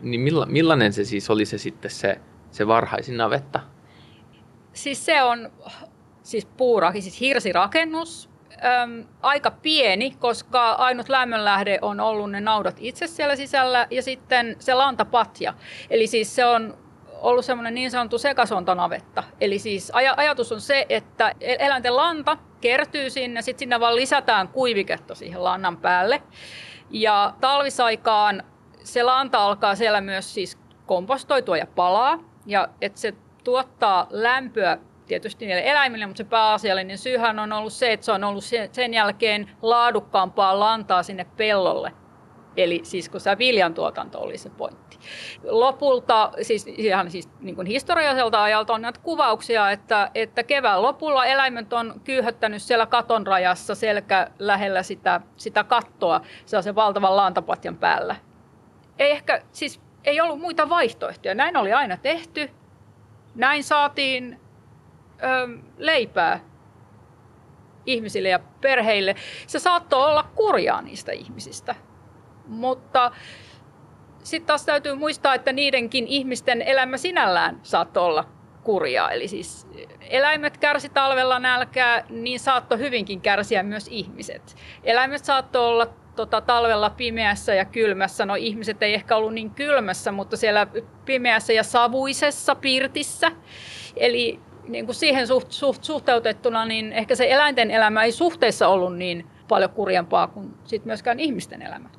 [0.00, 3.60] Niin milla, millainen se siis oli se sitten se, se varhaisin navetta?
[4.72, 5.52] Siis se on
[6.22, 8.30] siis puuraki, siis hirsirakennus,
[8.64, 14.56] äm, aika pieni, koska ainut lämmönlähde on ollut ne naudat itse siellä sisällä ja sitten
[14.58, 15.54] se lantapatja.
[15.90, 16.78] Eli siis se on
[17.20, 19.24] ollut semmoinen niin sanottu sekasontanavetta.
[19.40, 23.96] Eli siis aj- ajatus on se, että e-, eläinten lanta kertyy sinne, sitten sinne vaan
[23.96, 26.22] lisätään kuiviketta siihen lannan päälle.
[26.90, 28.42] Ja talvisaikaan
[28.84, 32.18] se lanta alkaa siellä myös siis kompostoitua ja palaa.
[32.46, 37.92] ja että se tuottaa lämpöä tietysti niille eläimille, mutta se pääasiallinen syyhän on ollut se,
[37.92, 41.92] että se on ollut sen jälkeen laadukkaampaa lantaa sinne pellolle.
[42.56, 44.98] Eli siis kun se viljan tuotanto oli se pointti.
[45.42, 51.24] Lopulta, siis ihan siis niin kuin historialliselta ajalta on näitä kuvauksia, että, että kevään lopulla
[51.24, 58.16] eläimet on kyyhöttänyt siellä katon rajassa selkä lähellä sitä, sitä kattoa se valtavan lantapatjan päällä.
[58.98, 61.34] Ei ehkä, siis ei ollut muita vaihtoehtoja.
[61.34, 62.50] Näin oli aina tehty.
[63.34, 64.40] Näin saatiin
[65.24, 66.40] ö, leipää
[67.86, 69.14] ihmisille ja perheille.
[69.46, 71.74] Se saattoi olla kurjaa niistä ihmisistä.
[72.46, 73.12] Mutta
[74.22, 78.24] sitten taas täytyy muistaa, että niidenkin ihmisten elämä sinällään saattoi olla
[78.62, 79.10] kurjaa.
[79.10, 79.66] Eli siis
[80.00, 84.56] eläimet kärsi talvella nälkää, niin saattoi hyvinkin kärsiä myös ihmiset.
[84.84, 88.26] Eläimet saattoi olla tota, talvella pimeässä ja kylmässä.
[88.26, 90.66] No ihmiset ei ehkä ollut niin kylmässä, mutta siellä
[91.04, 93.32] pimeässä ja savuisessa pirtissä.
[93.96, 98.96] Eli niin kuin siihen suht, suht, suhteutettuna, niin ehkä se eläinten elämä ei suhteessa ollut
[98.96, 101.90] niin paljon kurjempaa kuin sit myöskään ihmisten elämä.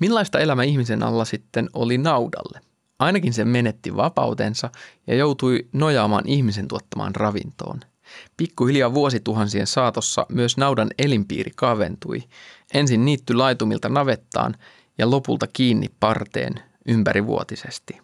[0.00, 2.60] Millaista elämä ihmisen alla sitten oli naudalle?
[2.98, 4.70] Ainakin se menetti vapautensa
[5.06, 7.80] ja joutui nojaamaan ihmisen tuottamaan ravintoon.
[8.36, 12.22] Pikkuhiljaa vuosituhansien saatossa myös naudan elinpiiri kaventui.
[12.74, 14.54] Ensin niitty laitumilta navettaan
[14.98, 16.54] ja lopulta kiinni parteen
[16.88, 18.00] ympärivuotisesti.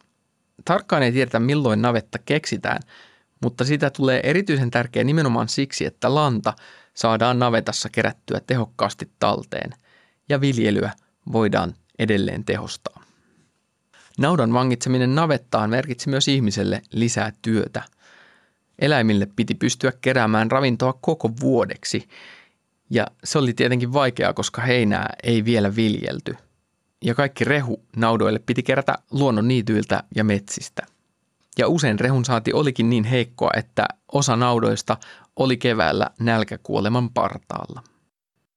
[0.65, 2.81] Tarkkaan ei tiedetä milloin navetta keksitään,
[3.42, 6.53] mutta sitä tulee erityisen tärkeä nimenomaan siksi, että lanta
[6.94, 9.70] saadaan navetassa kerättyä tehokkaasti talteen
[10.29, 10.92] ja viljelyä
[11.33, 13.05] voidaan edelleen tehostaa.
[14.18, 17.83] Naudan vangitseminen navettaan merkitsi myös ihmiselle lisää työtä.
[18.79, 22.09] Eläimille piti pystyä keräämään ravintoa koko vuodeksi,
[22.90, 26.37] ja se oli tietenkin vaikeaa, koska heinää ei vielä viljelty.
[27.05, 30.87] Ja kaikki rehu naudoille piti kerätä luonnon niityiltä ja metsistä.
[31.59, 34.97] Ja usein rehun saati olikin niin heikkoa, että osa naudoista
[35.37, 37.83] oli keväällä nälkäkuoleman partaalla.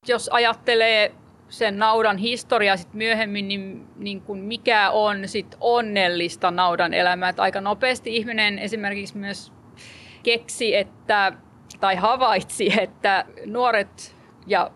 [0.08, 1.12] Jos ajattelee
[1.50, 7.30] sen naudan historia sit myöhemmin, niin, niin kuin mikä on sit onnellista naudan elämää.
[7.30, 9.54] Et aika nopeasti ihminen esimerkiksi myös
[10.24, 11.34] keksi, että,
[11.80, 14.16] tai havaitsi, että nuoret
[14.48, 14.72] ja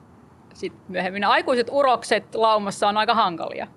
[0.53, 3.67] sit myöhemmin aikuiset urokset laumassa on aika hankalia.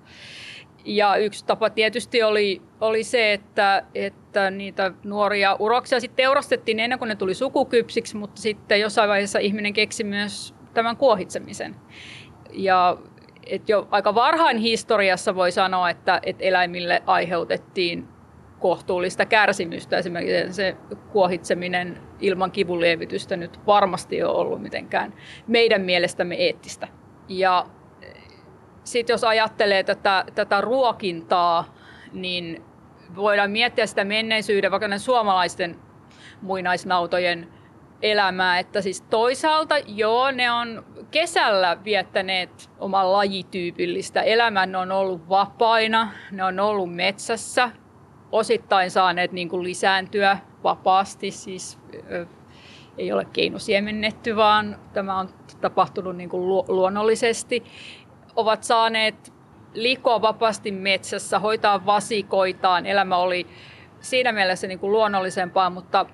[0.85, 6.99] Ja yksi tapa tietysti oli, oli se, että, että niitä nuoria uroksia sitten teurastettiin ennen
[6.99, 11.77] kuin ne tuli sukukypsiksi, mutta sitten jossain vaiheessa ihminen keksi myös tämän kuohitsemisen.
[12.53, 12.97] Ja
[13.47, 18.09] et jo aika varhain historiassa voi sanoa, että, että eläimille aiheutettiin
[18.59, 19.99] kohtuullista kärsimystä.
[19.99, 20.77] Esimerkiksi se
[21.13, 25.15] kuohitseminen ilman kivunlievitystä nyt varmasti ei ole ollut mitenkään
[25.47, 26.89] meidän mielestämme eettistä.
[27.29, 27.67] Ja
[28.85, 31.75] sitten jos ajattelee tätä, tätä ruokintaa,
[32.13, 32.63] niin
[33.17, 35.77] voidaan miettiä sitä menneisyyden, vaikka ne suomalaisten
[36.43, 37.49] muinaisnautojen
[38.03, 38.59] elämää.
[38.59, 44.67] Että siis toisaalta joo, ne on kesällä viettäneet oman lajityypillistä elämää.
[44.67, 47.71] Ne on ollut vapaina, ne on ollut metsässä,
[48.33, 51.79] osittain saaneet niin kuin lisääntyä vapaasti, siis
[52.11, 52.27] ö,
[52.99, 55.29] ei ole keinosiemennetty, vaan tämä on
[55.61, 57.65] tapahtunut niin kuin luonnollisesti.
[58.37, 59.33] Ovat saaneet
[59.75, 62.87] liikkua vapaasti metsässä, hoitaa vasikoitaan.
[62.87, 63.47] Elämä oli
[64.01, 66.07] siinä mielessä niin kuin luonnollisempaa, mutta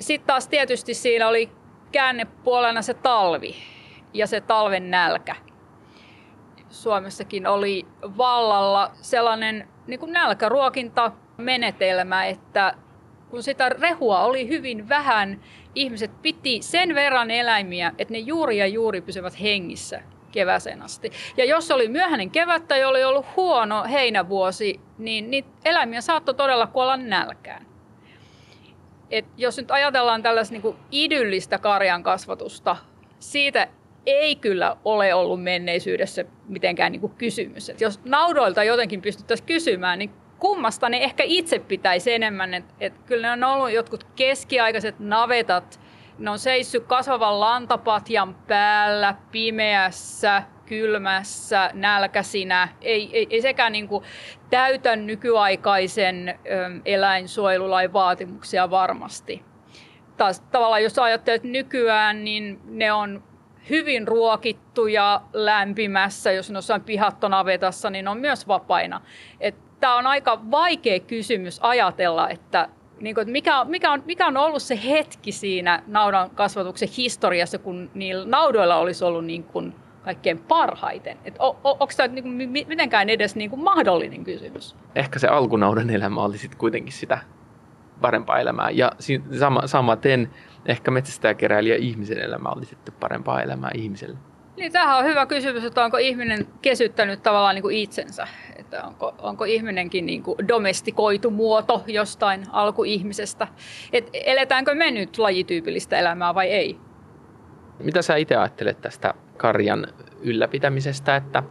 [0.00, 1.50] sitten taas tietysti siinä oli
[1.92, 3.54] käännepuolena se talvi
[4.14, 5.36] ja se talven nälkä.
[6.70, 12.74] Suomessakin oli vallalla sellainen niin kuin nälkäruokintamenetelmä, että
[13.30, 15.40] kun sitä rehua oli hyvin vähän,
[15.74, 21.10] ihmiset piti sen verran eläimiä, että ne juuri ja juuri pysyvät hengissä keväseen asti.
[21.36, 26.66] Ja jos oli myöhäinen kevät tai oli ollut huono heinävuosi, niin niitä eläimiä saattoi todella
[26.66, 27.66] kuolla nälkään.
[29.10, 32.76] Et jos nyt ajatellaan tällaista niin idyllistä karjan kasvatusta,
[33.18, 33.68] siitä
[34.06, 37.70] ei kyllä ole ollut menneisyydessä mitenkään niin kysymys.
[37.70, 42.54] Et jos naudoilta jotenkin pystyttäisiin kysymään, niin kummasta ne ehkä itse pitäisi enemmän.
[42.54, 45.80] Et, et kyllä ne on ollut jotkut keskiaikaiset navetat,
[46.18, 52.68] ne on seissyt kasvavan lantapatjan päällä, pimeässä, kylmässä, nälkäsinä.
[52.80, 54.04] Ei, ei, ei sekään niin kuin
[54.50, 56.34] täytä nykyaikaisen ö,
[56.84, 59.44] eläinsuojelulain vaatimuksia varmasti.
[60.16, 63.22] Taas tavallaan jos ajattelet nykyään, niin ne on
[63.70, 69.00] hyvin ruokittuja lämpimässä, jos ne on jossain pihattonavetassa, niin ne on myös vapaina.
[69.80, 72.68] Tämä on aika vaikea kysymys ajatella, että
[73.00, 76.88] niin kuin, että mikä, on, mikä, on, mikä on ollut se hetki siinä naudan kasvatuksen
[76.96, 81.18] historiassa, kun niillä naudoilla olisi ollut niin kuin kaikkein parhaiten?
[81.24, 84.76] Et o, o, onko tämä niin kuin, mitenkään edes niin kuin mahdollinen kysymys?
[84.94, 87.18] Ehkä se alkunaudan elämä oli sitten kuitenkin sitä
[88.00, 88.70] parempaa elämää.
[88.70, 88.92] Ja
[89.38, 90.30] sama, samaten
[90.66, 94.18] ehkä metsästäjäkeräilijä ihmisen elämä oli sitten parempaa elämää ihmiselle.
[94.56, 98.26] Niin, tämähän on hyvä kysymys, että onko ihminen kesyttänyt tavallaan niin kuin itsensä.
[98.68, 103.48] Että onko, onko ihminenkin niin kuin domestikoitu muoto jostain alkuihmisestä.
[103.92, 106.78] Et eletäänkö me nyt lajityypillistä elämää vai ei?
[107.78, 109.86] Mitä sä itse ajattelet tästä karjan
[110.20, 111.42] ylläpitämisestä, että,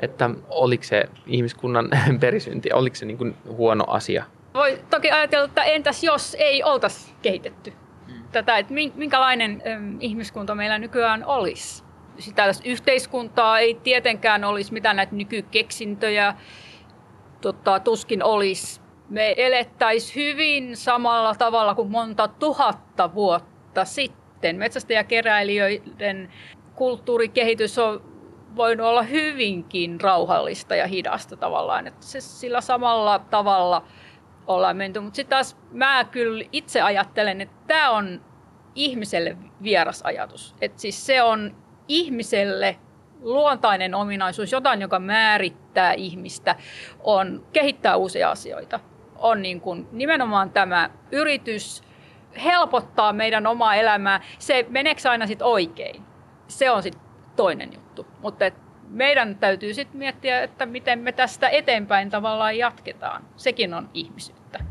[0.00, 1.88] että oliko se ihmiskunnan
[2.20, 4.24] perisynti, oliko se niin kuin huono asia?
[4.54, 7.72] Voi toki ajatella, että entäs jos ei oltaisi kehitetty
[8.06, 8.24] hmm.
[8.32, 9.62] tätä, että minkälainen
[10.00, 11.89] ihmiskunta meillä nykyään olisi?
[12.34, 16.34] Tällaista yhteiskuntaa ei tietenkään olisi mitään näitä nykykeksintöjä,
[17.40, 18.80] tota, tuskin olisi.
[19.08, 24.56] Me elettäisiin hyvin samalla tavalla kuin monta tuhatta vuotta sitten.
[24.56, 26.32] Metsästäjäkeräilijöiden
[26.74, 28.02] kulttuurikehitys on
[28.56, 31.86] voinut olla hyvinkin rauhallista ja hidasta tavallaan.
[31.86, 33.84] Että se sillä samalla tavalla
[34.46, 35.00] ollaan menty.
[35.00, 38.20] Mutta sitten taas mä kyllä itse ajattelen, että tämä on
[38.74, 40.54] ihmiselle vieras ajatus.
[40.60, 41.56] Että siis se on
[41.90, 42.76] ihmiselle
[43.20, 46.56] luontainen ominaisuus, jotain, joka määrittää ihmistä,
[47.00, 48.80] on kehittää uusia asioita.
[49.18, 51.82] On niin kuin nimenomaan tämä yritys
[52.44, 54.20] helpottaa meidän omaa elämää.
[54.38, 56.02] Se meneekö aina sitten oikein?
[56.48, 57.02] Se on sitten
[57.36, 58.06] toinen juttu.
[58.22, 58.44] Mutta
[58.88, 63.24] meidän täytyy sitten miettiä, että miten me tästä eteenpäin tavallaan jatketaan.
[63.36, 64.64] Sekin on ihmisyyttä.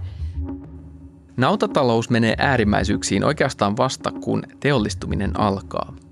[1.38, 5.94] Nautatalous menee äärimmäisyyksiin oikeastaan vasta, kun teollistuminen alkaa–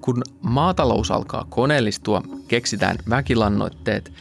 [0.00, 4.12] kun maatalous alkaa koneellistua, keksitään väkilannoitteet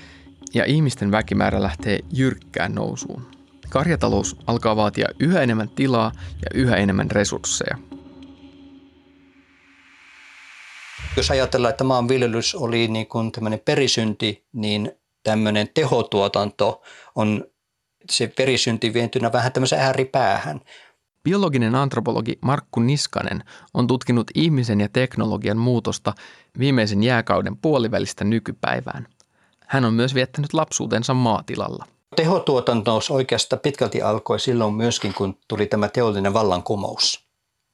[0.54, 3.32] ja ihmisten väkimäärä lähtee jyrkkään nousuun.
[3.70, 7.78] Karjatalous alkaa vaatia yhä enemmän tilaa ja yhä enemmän resursseja.
[11.18, 14.92] Jos ajatellaan, että maanviljelys oli niin kuin tämmöinen perisynti, niin
[15.24, 16.82] tämmöinen tehotuotanto
[17.16, 17.44] on
[18.12, 20.62] se perisynti vientynä vähän tämmöisen ääripäähän.
[21.26, 26.14] Biologinen antropologi Markku Niskanen on tutkinut ihmisen ja teknologian muutosta
[26.60, 29.08] viimeisen jääkauden puolivälistä nykypäivään.
[29.68, 31.86] Hän on myös viettänyt lapsuutensa maatilalla.
[32.16, 37.26] Tehotuotanto oikeastaan pitkälti alkoi silloin myöskin, kun tuli tämä teollinen vallankumous.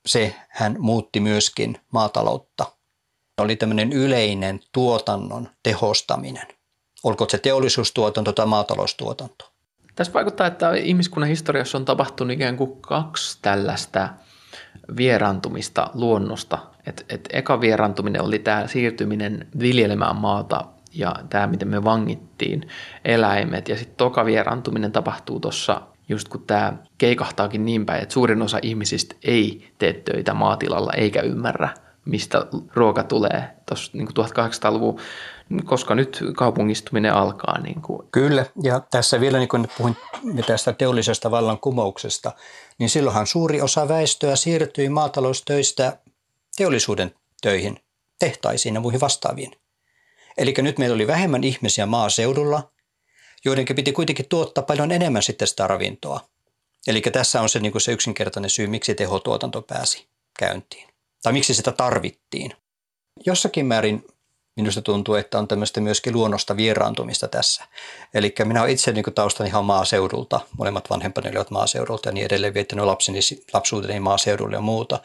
[0.06, 2.66] Se hän muutti myöskin maataloutta.
[3.38, 6.48] Oli tämmöinen yleinen tuotannon tehostaminen.
[7.04, 9.51] Olkoon se teollisuustuotanto tai maataloustuotanto.
[10.02, 14.10] Tässä vaikuttaa, että ihmiskunnan historiassa on tapahtunut ikään kuin kaksi tällaista
[14.98, 16.58] vieraantumista luonnosta.
[16.86, 22.68] Et, et eka vieraantuminen oli tämä siirtyminen viljelemään maata ja tämä, miten me vangittiin
[23.06, 23.70] eläimet.
[23.70, 28.60] Ja sitten toka vieraantuminen tapahtuu tuossa just kun tämä keikahtaakin niin päin, että suurin osa
[28.62, 31.70] ihmisistä ei tee töitä maatilalla eikä ymmärrä,
[32.06, 33.50] mistä ruoka tulee.
[33.66, 35.00] Tuossa niin 1800-luvun
[35.66, 37.62] koska nyt kaupungistuminen alkaa.
[37.62, 38.08] Niin kuin.
[38.12, 39.96] Kyllä, ja tässä vielä niin kuin puhuin
[40.48, 42.32] tästä teollisesta vallankumouksesta,
[42.78, 45.98] niin silloinhan suuri osa väestöä siirtyi maataloustöistä
[46.58, 47.80] teollisuuden töihin,
[48.20, 49.52] tehtaisiin ja muihin vastaaviin.
[50.38, 52.72] Eli nyt meillä oli vähemmän ihmisiä maaseudulla,
[53.46, 56.20] joiden piti kuitenkin tuottaa paljon enemmän sitten sitä ravintoa.
[56.88, 60.08] Eli tässä on se, niin kuin se yksinkertainen syy, miksi tehotuotanto pääsi
[60.40, 60.90] käyntiin.
[61.24, 62.54] Tai miksi sitä tarvittiin.
[63.26, 64.06] Jossakin määrin
[64.56, 67.64] minusta tuntuu, että on tämmöistä myöskin luonnosta vieraantumista tässä.
[68.14, 72.54] Eli minä olen itse niin taustan ihan maaseudulta, molemmat vanhempani olivat maaseudulta ja niin edelleen
[72.54, 73.20] viettänyt lapseni,
[73.54, 75.00] lapsuuteni maaseudulle ja muuta.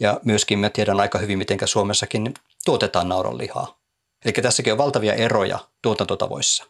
[0.00, 3.78] Ja myöskin mä tiedän aika hyvin, miten Suomessakin tuotetaan naudanlihaa.
[4.24, 6.64] Eli tässäkin on valtavia eroja tuotantotavoissa.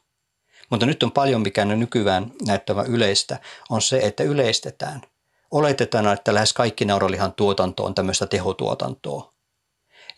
[0.70, 3.38] Mutta nyt on paljon, mikä nykyään näyttävä yleistä,
[3.70, 5.02] on se, että yleistetään.
[5.52, 9.32] Oletetaan, että lähes kaikki naudanlihan tuotanto on tämmöistä tehotuotantoa.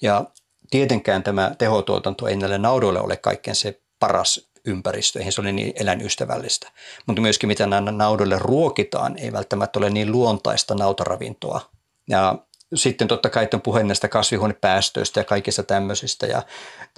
[0.03, 0.25] Ja
[0.71, 5.73] tietenkään tämä tehotuotanto ei näille naudoille ole kaikkein se paras ympäristö, eihän se ole niin
[5.77, 6.73] eläinystävällistä.
[7.07, 11.61] Mutta myöskin mitä nämä naudoille ruokitaan, ei välttämättä ole niin luontaista nautaravintoa.
[12.09, 12.39] Ja
[12.75, 16.27] sitten totta kai on puhe näistä kasvihuonepäästöistä ja kaikista tämmöisistä.
[16.27, 16.43] Ja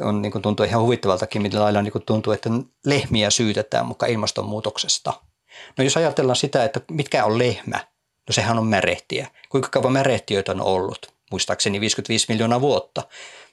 [0.00, 2.50] on, niin kuin tuntuu ihan huvittavaltakin, millä lailla niin kuin tuntuu, että
[2.84, 5.12] lehmiä syytetään mukaan ilmastonmuutoksesta.
[5.78, 7.80] No jos ajatellaan sitä, että mitkä on lehmä,
[8.28, 9.30] no sehän on märehtiä.
[9.48, 11.14] Kuinka kauan märehtiöitä on ollut?
[11.30, 13.02] Muistaakseni 55 miljoonaa vuotta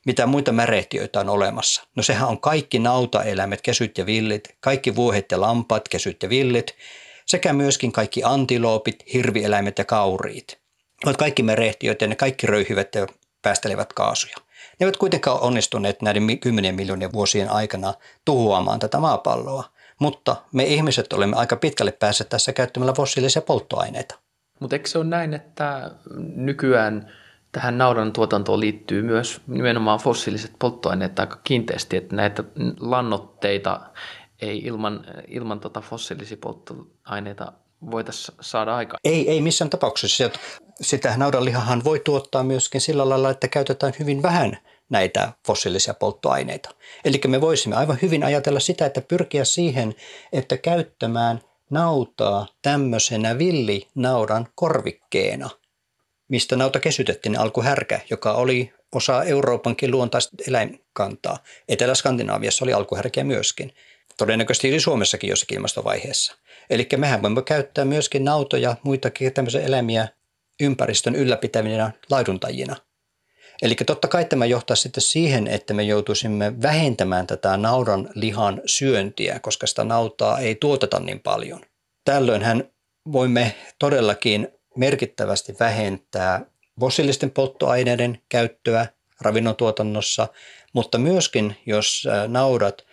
[0.05, 1.83] mitä muita märehtiöitä on olemassa?
[1.95, 6.75] No sehän on kaikki nautaeläimet, kesyt ja villit, kaikki vuohet ja lampaat, kesyt ja villit,
[7.25, 10.59] sekä myöskin kaikki antiloopit, hirvieläimet ja kauriit.
[11.05, 13.07] Ne ovat kaikki märehtiöitä ja ne kaikki röyhyvät ja
[13.41, 14.35] päästelevät kaasuja.
[14.79, 17.93] Ne eivät kuitenkaan onnistuneet näiden kymmenien miljoonien vuosien aikana
[18.25, 19.63] tuhoamaan tätä maapalloa,
[19.99, 24.22] mutta me ihmiset olemme aika pitkälle päässeet tässä käyttämällä fossiilisia polttoaineita.
[24.63, 25.91] Mutta eikö se ole näin, että
[26.35, 27.05] nykyään–
[27.53, 32.43] tähän naudan tuotantoon liittyy myös nimenomaan fossiiliset polttoaineet aika kiinteästi, että näitä
[32.79, 33.81] lannoitteita
[34.41, 37.53] ei ilman, ilman tota fossiilisia polttoaineita
[37.91, 38.99] voitaisiin saada aikaan?
[39.03, 40.29] Ei, ei missään tapauksessa.
[40.81, 44.57] Sitä naudanlihahan voi tuottaa myöskin sillä lailla, että käytetään hyvin vähän
[44.89, 46.69] näitä fossiilisia polttoaineita.
[47.05, 49.95] Eli me voisimme aivan hyvin ajatella sitä, että pyrkiä siihen,
[50.31, 51.41] että käyttämään
[51.73, 55.49] nautaa tämmöisenä villinaudan korvikkeena,
[56.27, 61.37] mistä nauta kesytettiin alkuhärkä, joka oli osa Euroopankin luontaista eläinkantaa.
[61.67, 63.73] Etelä-Skandinaaviassa oli alkuhärkiä myöskin.
[64.17, 66.35] Todennäköisesti oli Suomessakin jossakin ilmastovaiheessa.
[66.69, 70.07] Eli mehän voimme käyttää myöskin nautoja, muitakin tämmöisiä eläimiä
[70.61, 72.75] ympäristön ylläpitäminä laiduntajina.
[73.61, 79.39] Eli totta kai tämä johtaa sitten siihen, että me joutuisimme vähentämään tätä naudan lihan syöntiä,
[79.39, 81.61] koska sitä nautaa ei tuoteta niin paljon.
[82.05, 82.63] Tällöinhän
[83.11, 84.47] voimme todellakin
[84.77, 86.45] merkittävästi vähentää
[86.79, 88.87] fossiilisten polttoaineiden käyttöä
[89.21, 90.27] ravinnontuotannossa,
[90.73, 92.85] mutta myöskin jos naudat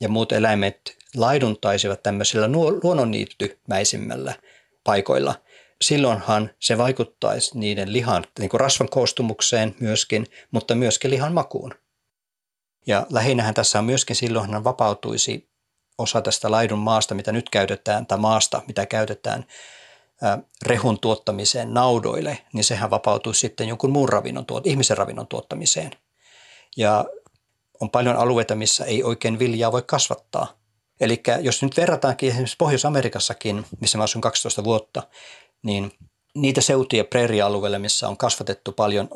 [0.00, 2.48] ja muut eläimet laiduntaisivat tämmöisillä
[2.82, 4.34] luonnonniittymäisimmällä
[4.84, 5.34] paikoilla,
[5.84, 11.74] silloinhan se vaikuttaisi niiden lihan niin kuin rasvan koostumukseen myöskin, mutta myöskin lihan makuun.
[12.86, 15.48] Ja lähinnähän tässä on myöskin silloinhan vapautuisi
[15.98, 19.44] osa tästä laidun maasta, mitä nyt käytetään, tai maasta, mitä käytetään
[20.62, 25.90] rehun tuottamiseen naudoille, niin sehän vapautuu sitten jonkun muun ravinnon, ihmisen ravinnon tuottamiseen.
[26.76, 27.04] Ja
[27.80, 30.58] on paljon alueita, missä ei oikein viljaa voi kasvattaa.
[31.00, 35.02] Eli jos nyt verrataankin esimerkiksi Pohjois-Amerikassakin, missä mä asun 12 vuotta,
[35.62, 35.92] niin
[36.34, 39.08] niitä seutuja preerialueille, missä on kasvatettu paljon,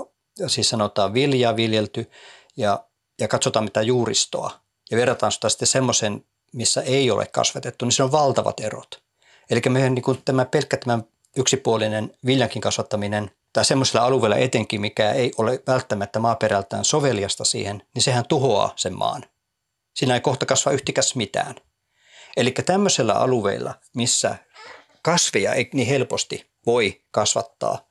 [0.46, 2.10] siis sanotaan viljaa viljelty
[2.56, 2.84] ja,
[3.20, 4.50] ja katsotaan mitä juuristoa
[4.90, 9.02] ja verrataan sitä sitten semmoisen, missä ei ole kasvatettu, niin se on valtavat erot.
[9.50, 10.98] Eli meidän niin tämä pelkkä tämä
[11.36, 18.02] yksipuolinen viljankin kasvattaminen tai semmoisella alueella etenkin, mikä ei ole välttämättä maaperältään soveliasta siihen, niin
[18.02, 19.24] sehän tuhoaa sen maan.
[19.94, 21.54] Siinä ei kohta kasva yhtikäs mitään.
[22.36, 24.36] Eli tämmöisellä alueella, missä
[25.02, 27.88] kasveja ei niin helposti voi kasvattaa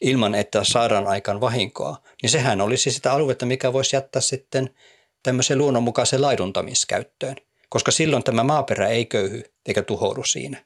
[0.00, 4.74] ilman, että saadaan aikaan vahinkoa, niin sehän olisi sitä aluetta, mikä voisi jättää sitten
[5.22, 7.36] tämmöisen luonnonmukaisen laiduntamiskäyttöön,
[7.68, 10.64] koska silloin tämä maaperä ei köyhy eikä tuhoudu siinä.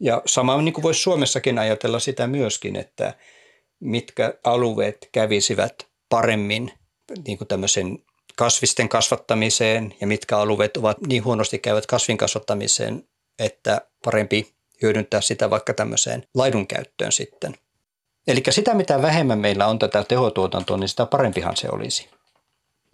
[0.00, 3.14] Ja sama niin kuin voisi Suomessakin ajatella sitä myöskin, että
[3.80, 6.72] mitkä alueet kävisivät paremmin
[7.26, 7.98] niin kuin tämmöisen
[8.36, 13.08] kasvisten kasvattamiseen ja mitkä alueet ovat niin huonosti käyvät kasvin kasvattamiseen,
[13.38, 17.54] että parempi hyödyntää sitä vaikka tämmöiseen laidun käyttöön sitten.
[18.26, 22.08] Eli sitä mitä vähemmän meillä on tätä tehotuotantoa, niin sitä parempihan se olisi.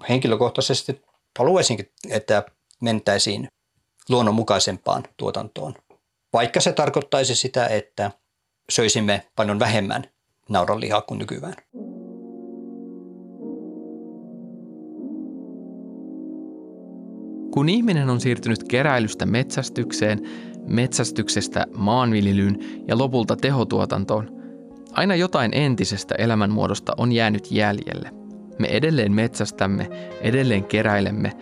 [0.09, 1.03] Henkilökohtaisesti
[1.39, 2.43] haluaisinkin, että
[2.80, 3.49] mentäisiin
[4.09, 5.74] luonnonmukaisempaan tuotantoon.
[6.32, 8.11] Vaikka se tarkoittaisi sitä, että
[8.70, 10.05] söisimme paljon vähemmän
[10.49, 11.55] naudanlihaa kuin nykyään.
[17.51, 20.20] Kun ihminen on siirtynyt keräilystä metsästykseen,
[20.68, 22.58] metsästyksestä maanviljelyyn
[22.88, 24.30] ja lopulta tehotuotantoon,
[24.92, 28.10] aina jotain entisestä elämänmuodosta on jäänyt jäljelle.
[28.58, 29.90] Me edelleen metsästämme,
[30.20, 31.32] edelleen keräilemme,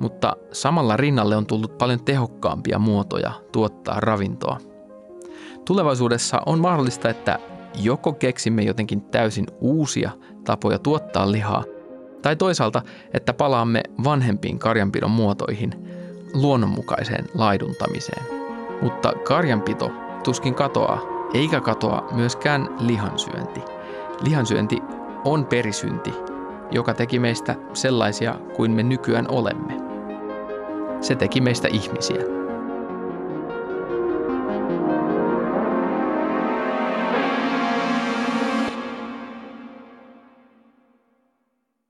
[0.00, 4.58] mutta samalla rinnalle on tullut paljon tehokkaampia muotoja tuottaa ravintoa.
[5.64, 7.38] Tulevaisuudessa on mahdollista, että
[7.82, 10.10] joko keksimme jotenkin täysin uusia
[10.44, 11.64] tapoja tuottaa lihaa,
[12.22, 12.82] tai toisaalta,
[13.14, 15.70] että palaamme vanhempiin karjanpidon muotoihin,
[16.34, 18.35] luonnonmukaiseen laiduntamiseen.
[18.82, 19.92] Mutta karjanpito
[20.24, 21.00] tuskin katoaa,
[21.34, 23.62] eikä katoa myöskään lihansyönti.
[24.24, 24.82] Lihansyönti
[25.24, 26.14] on perisynti,
[26.70, 29.76] joka teki meistä sellaisia kuin me nykyään olemme.
[31.00, 32.45] Se teki meistä ihmisiä.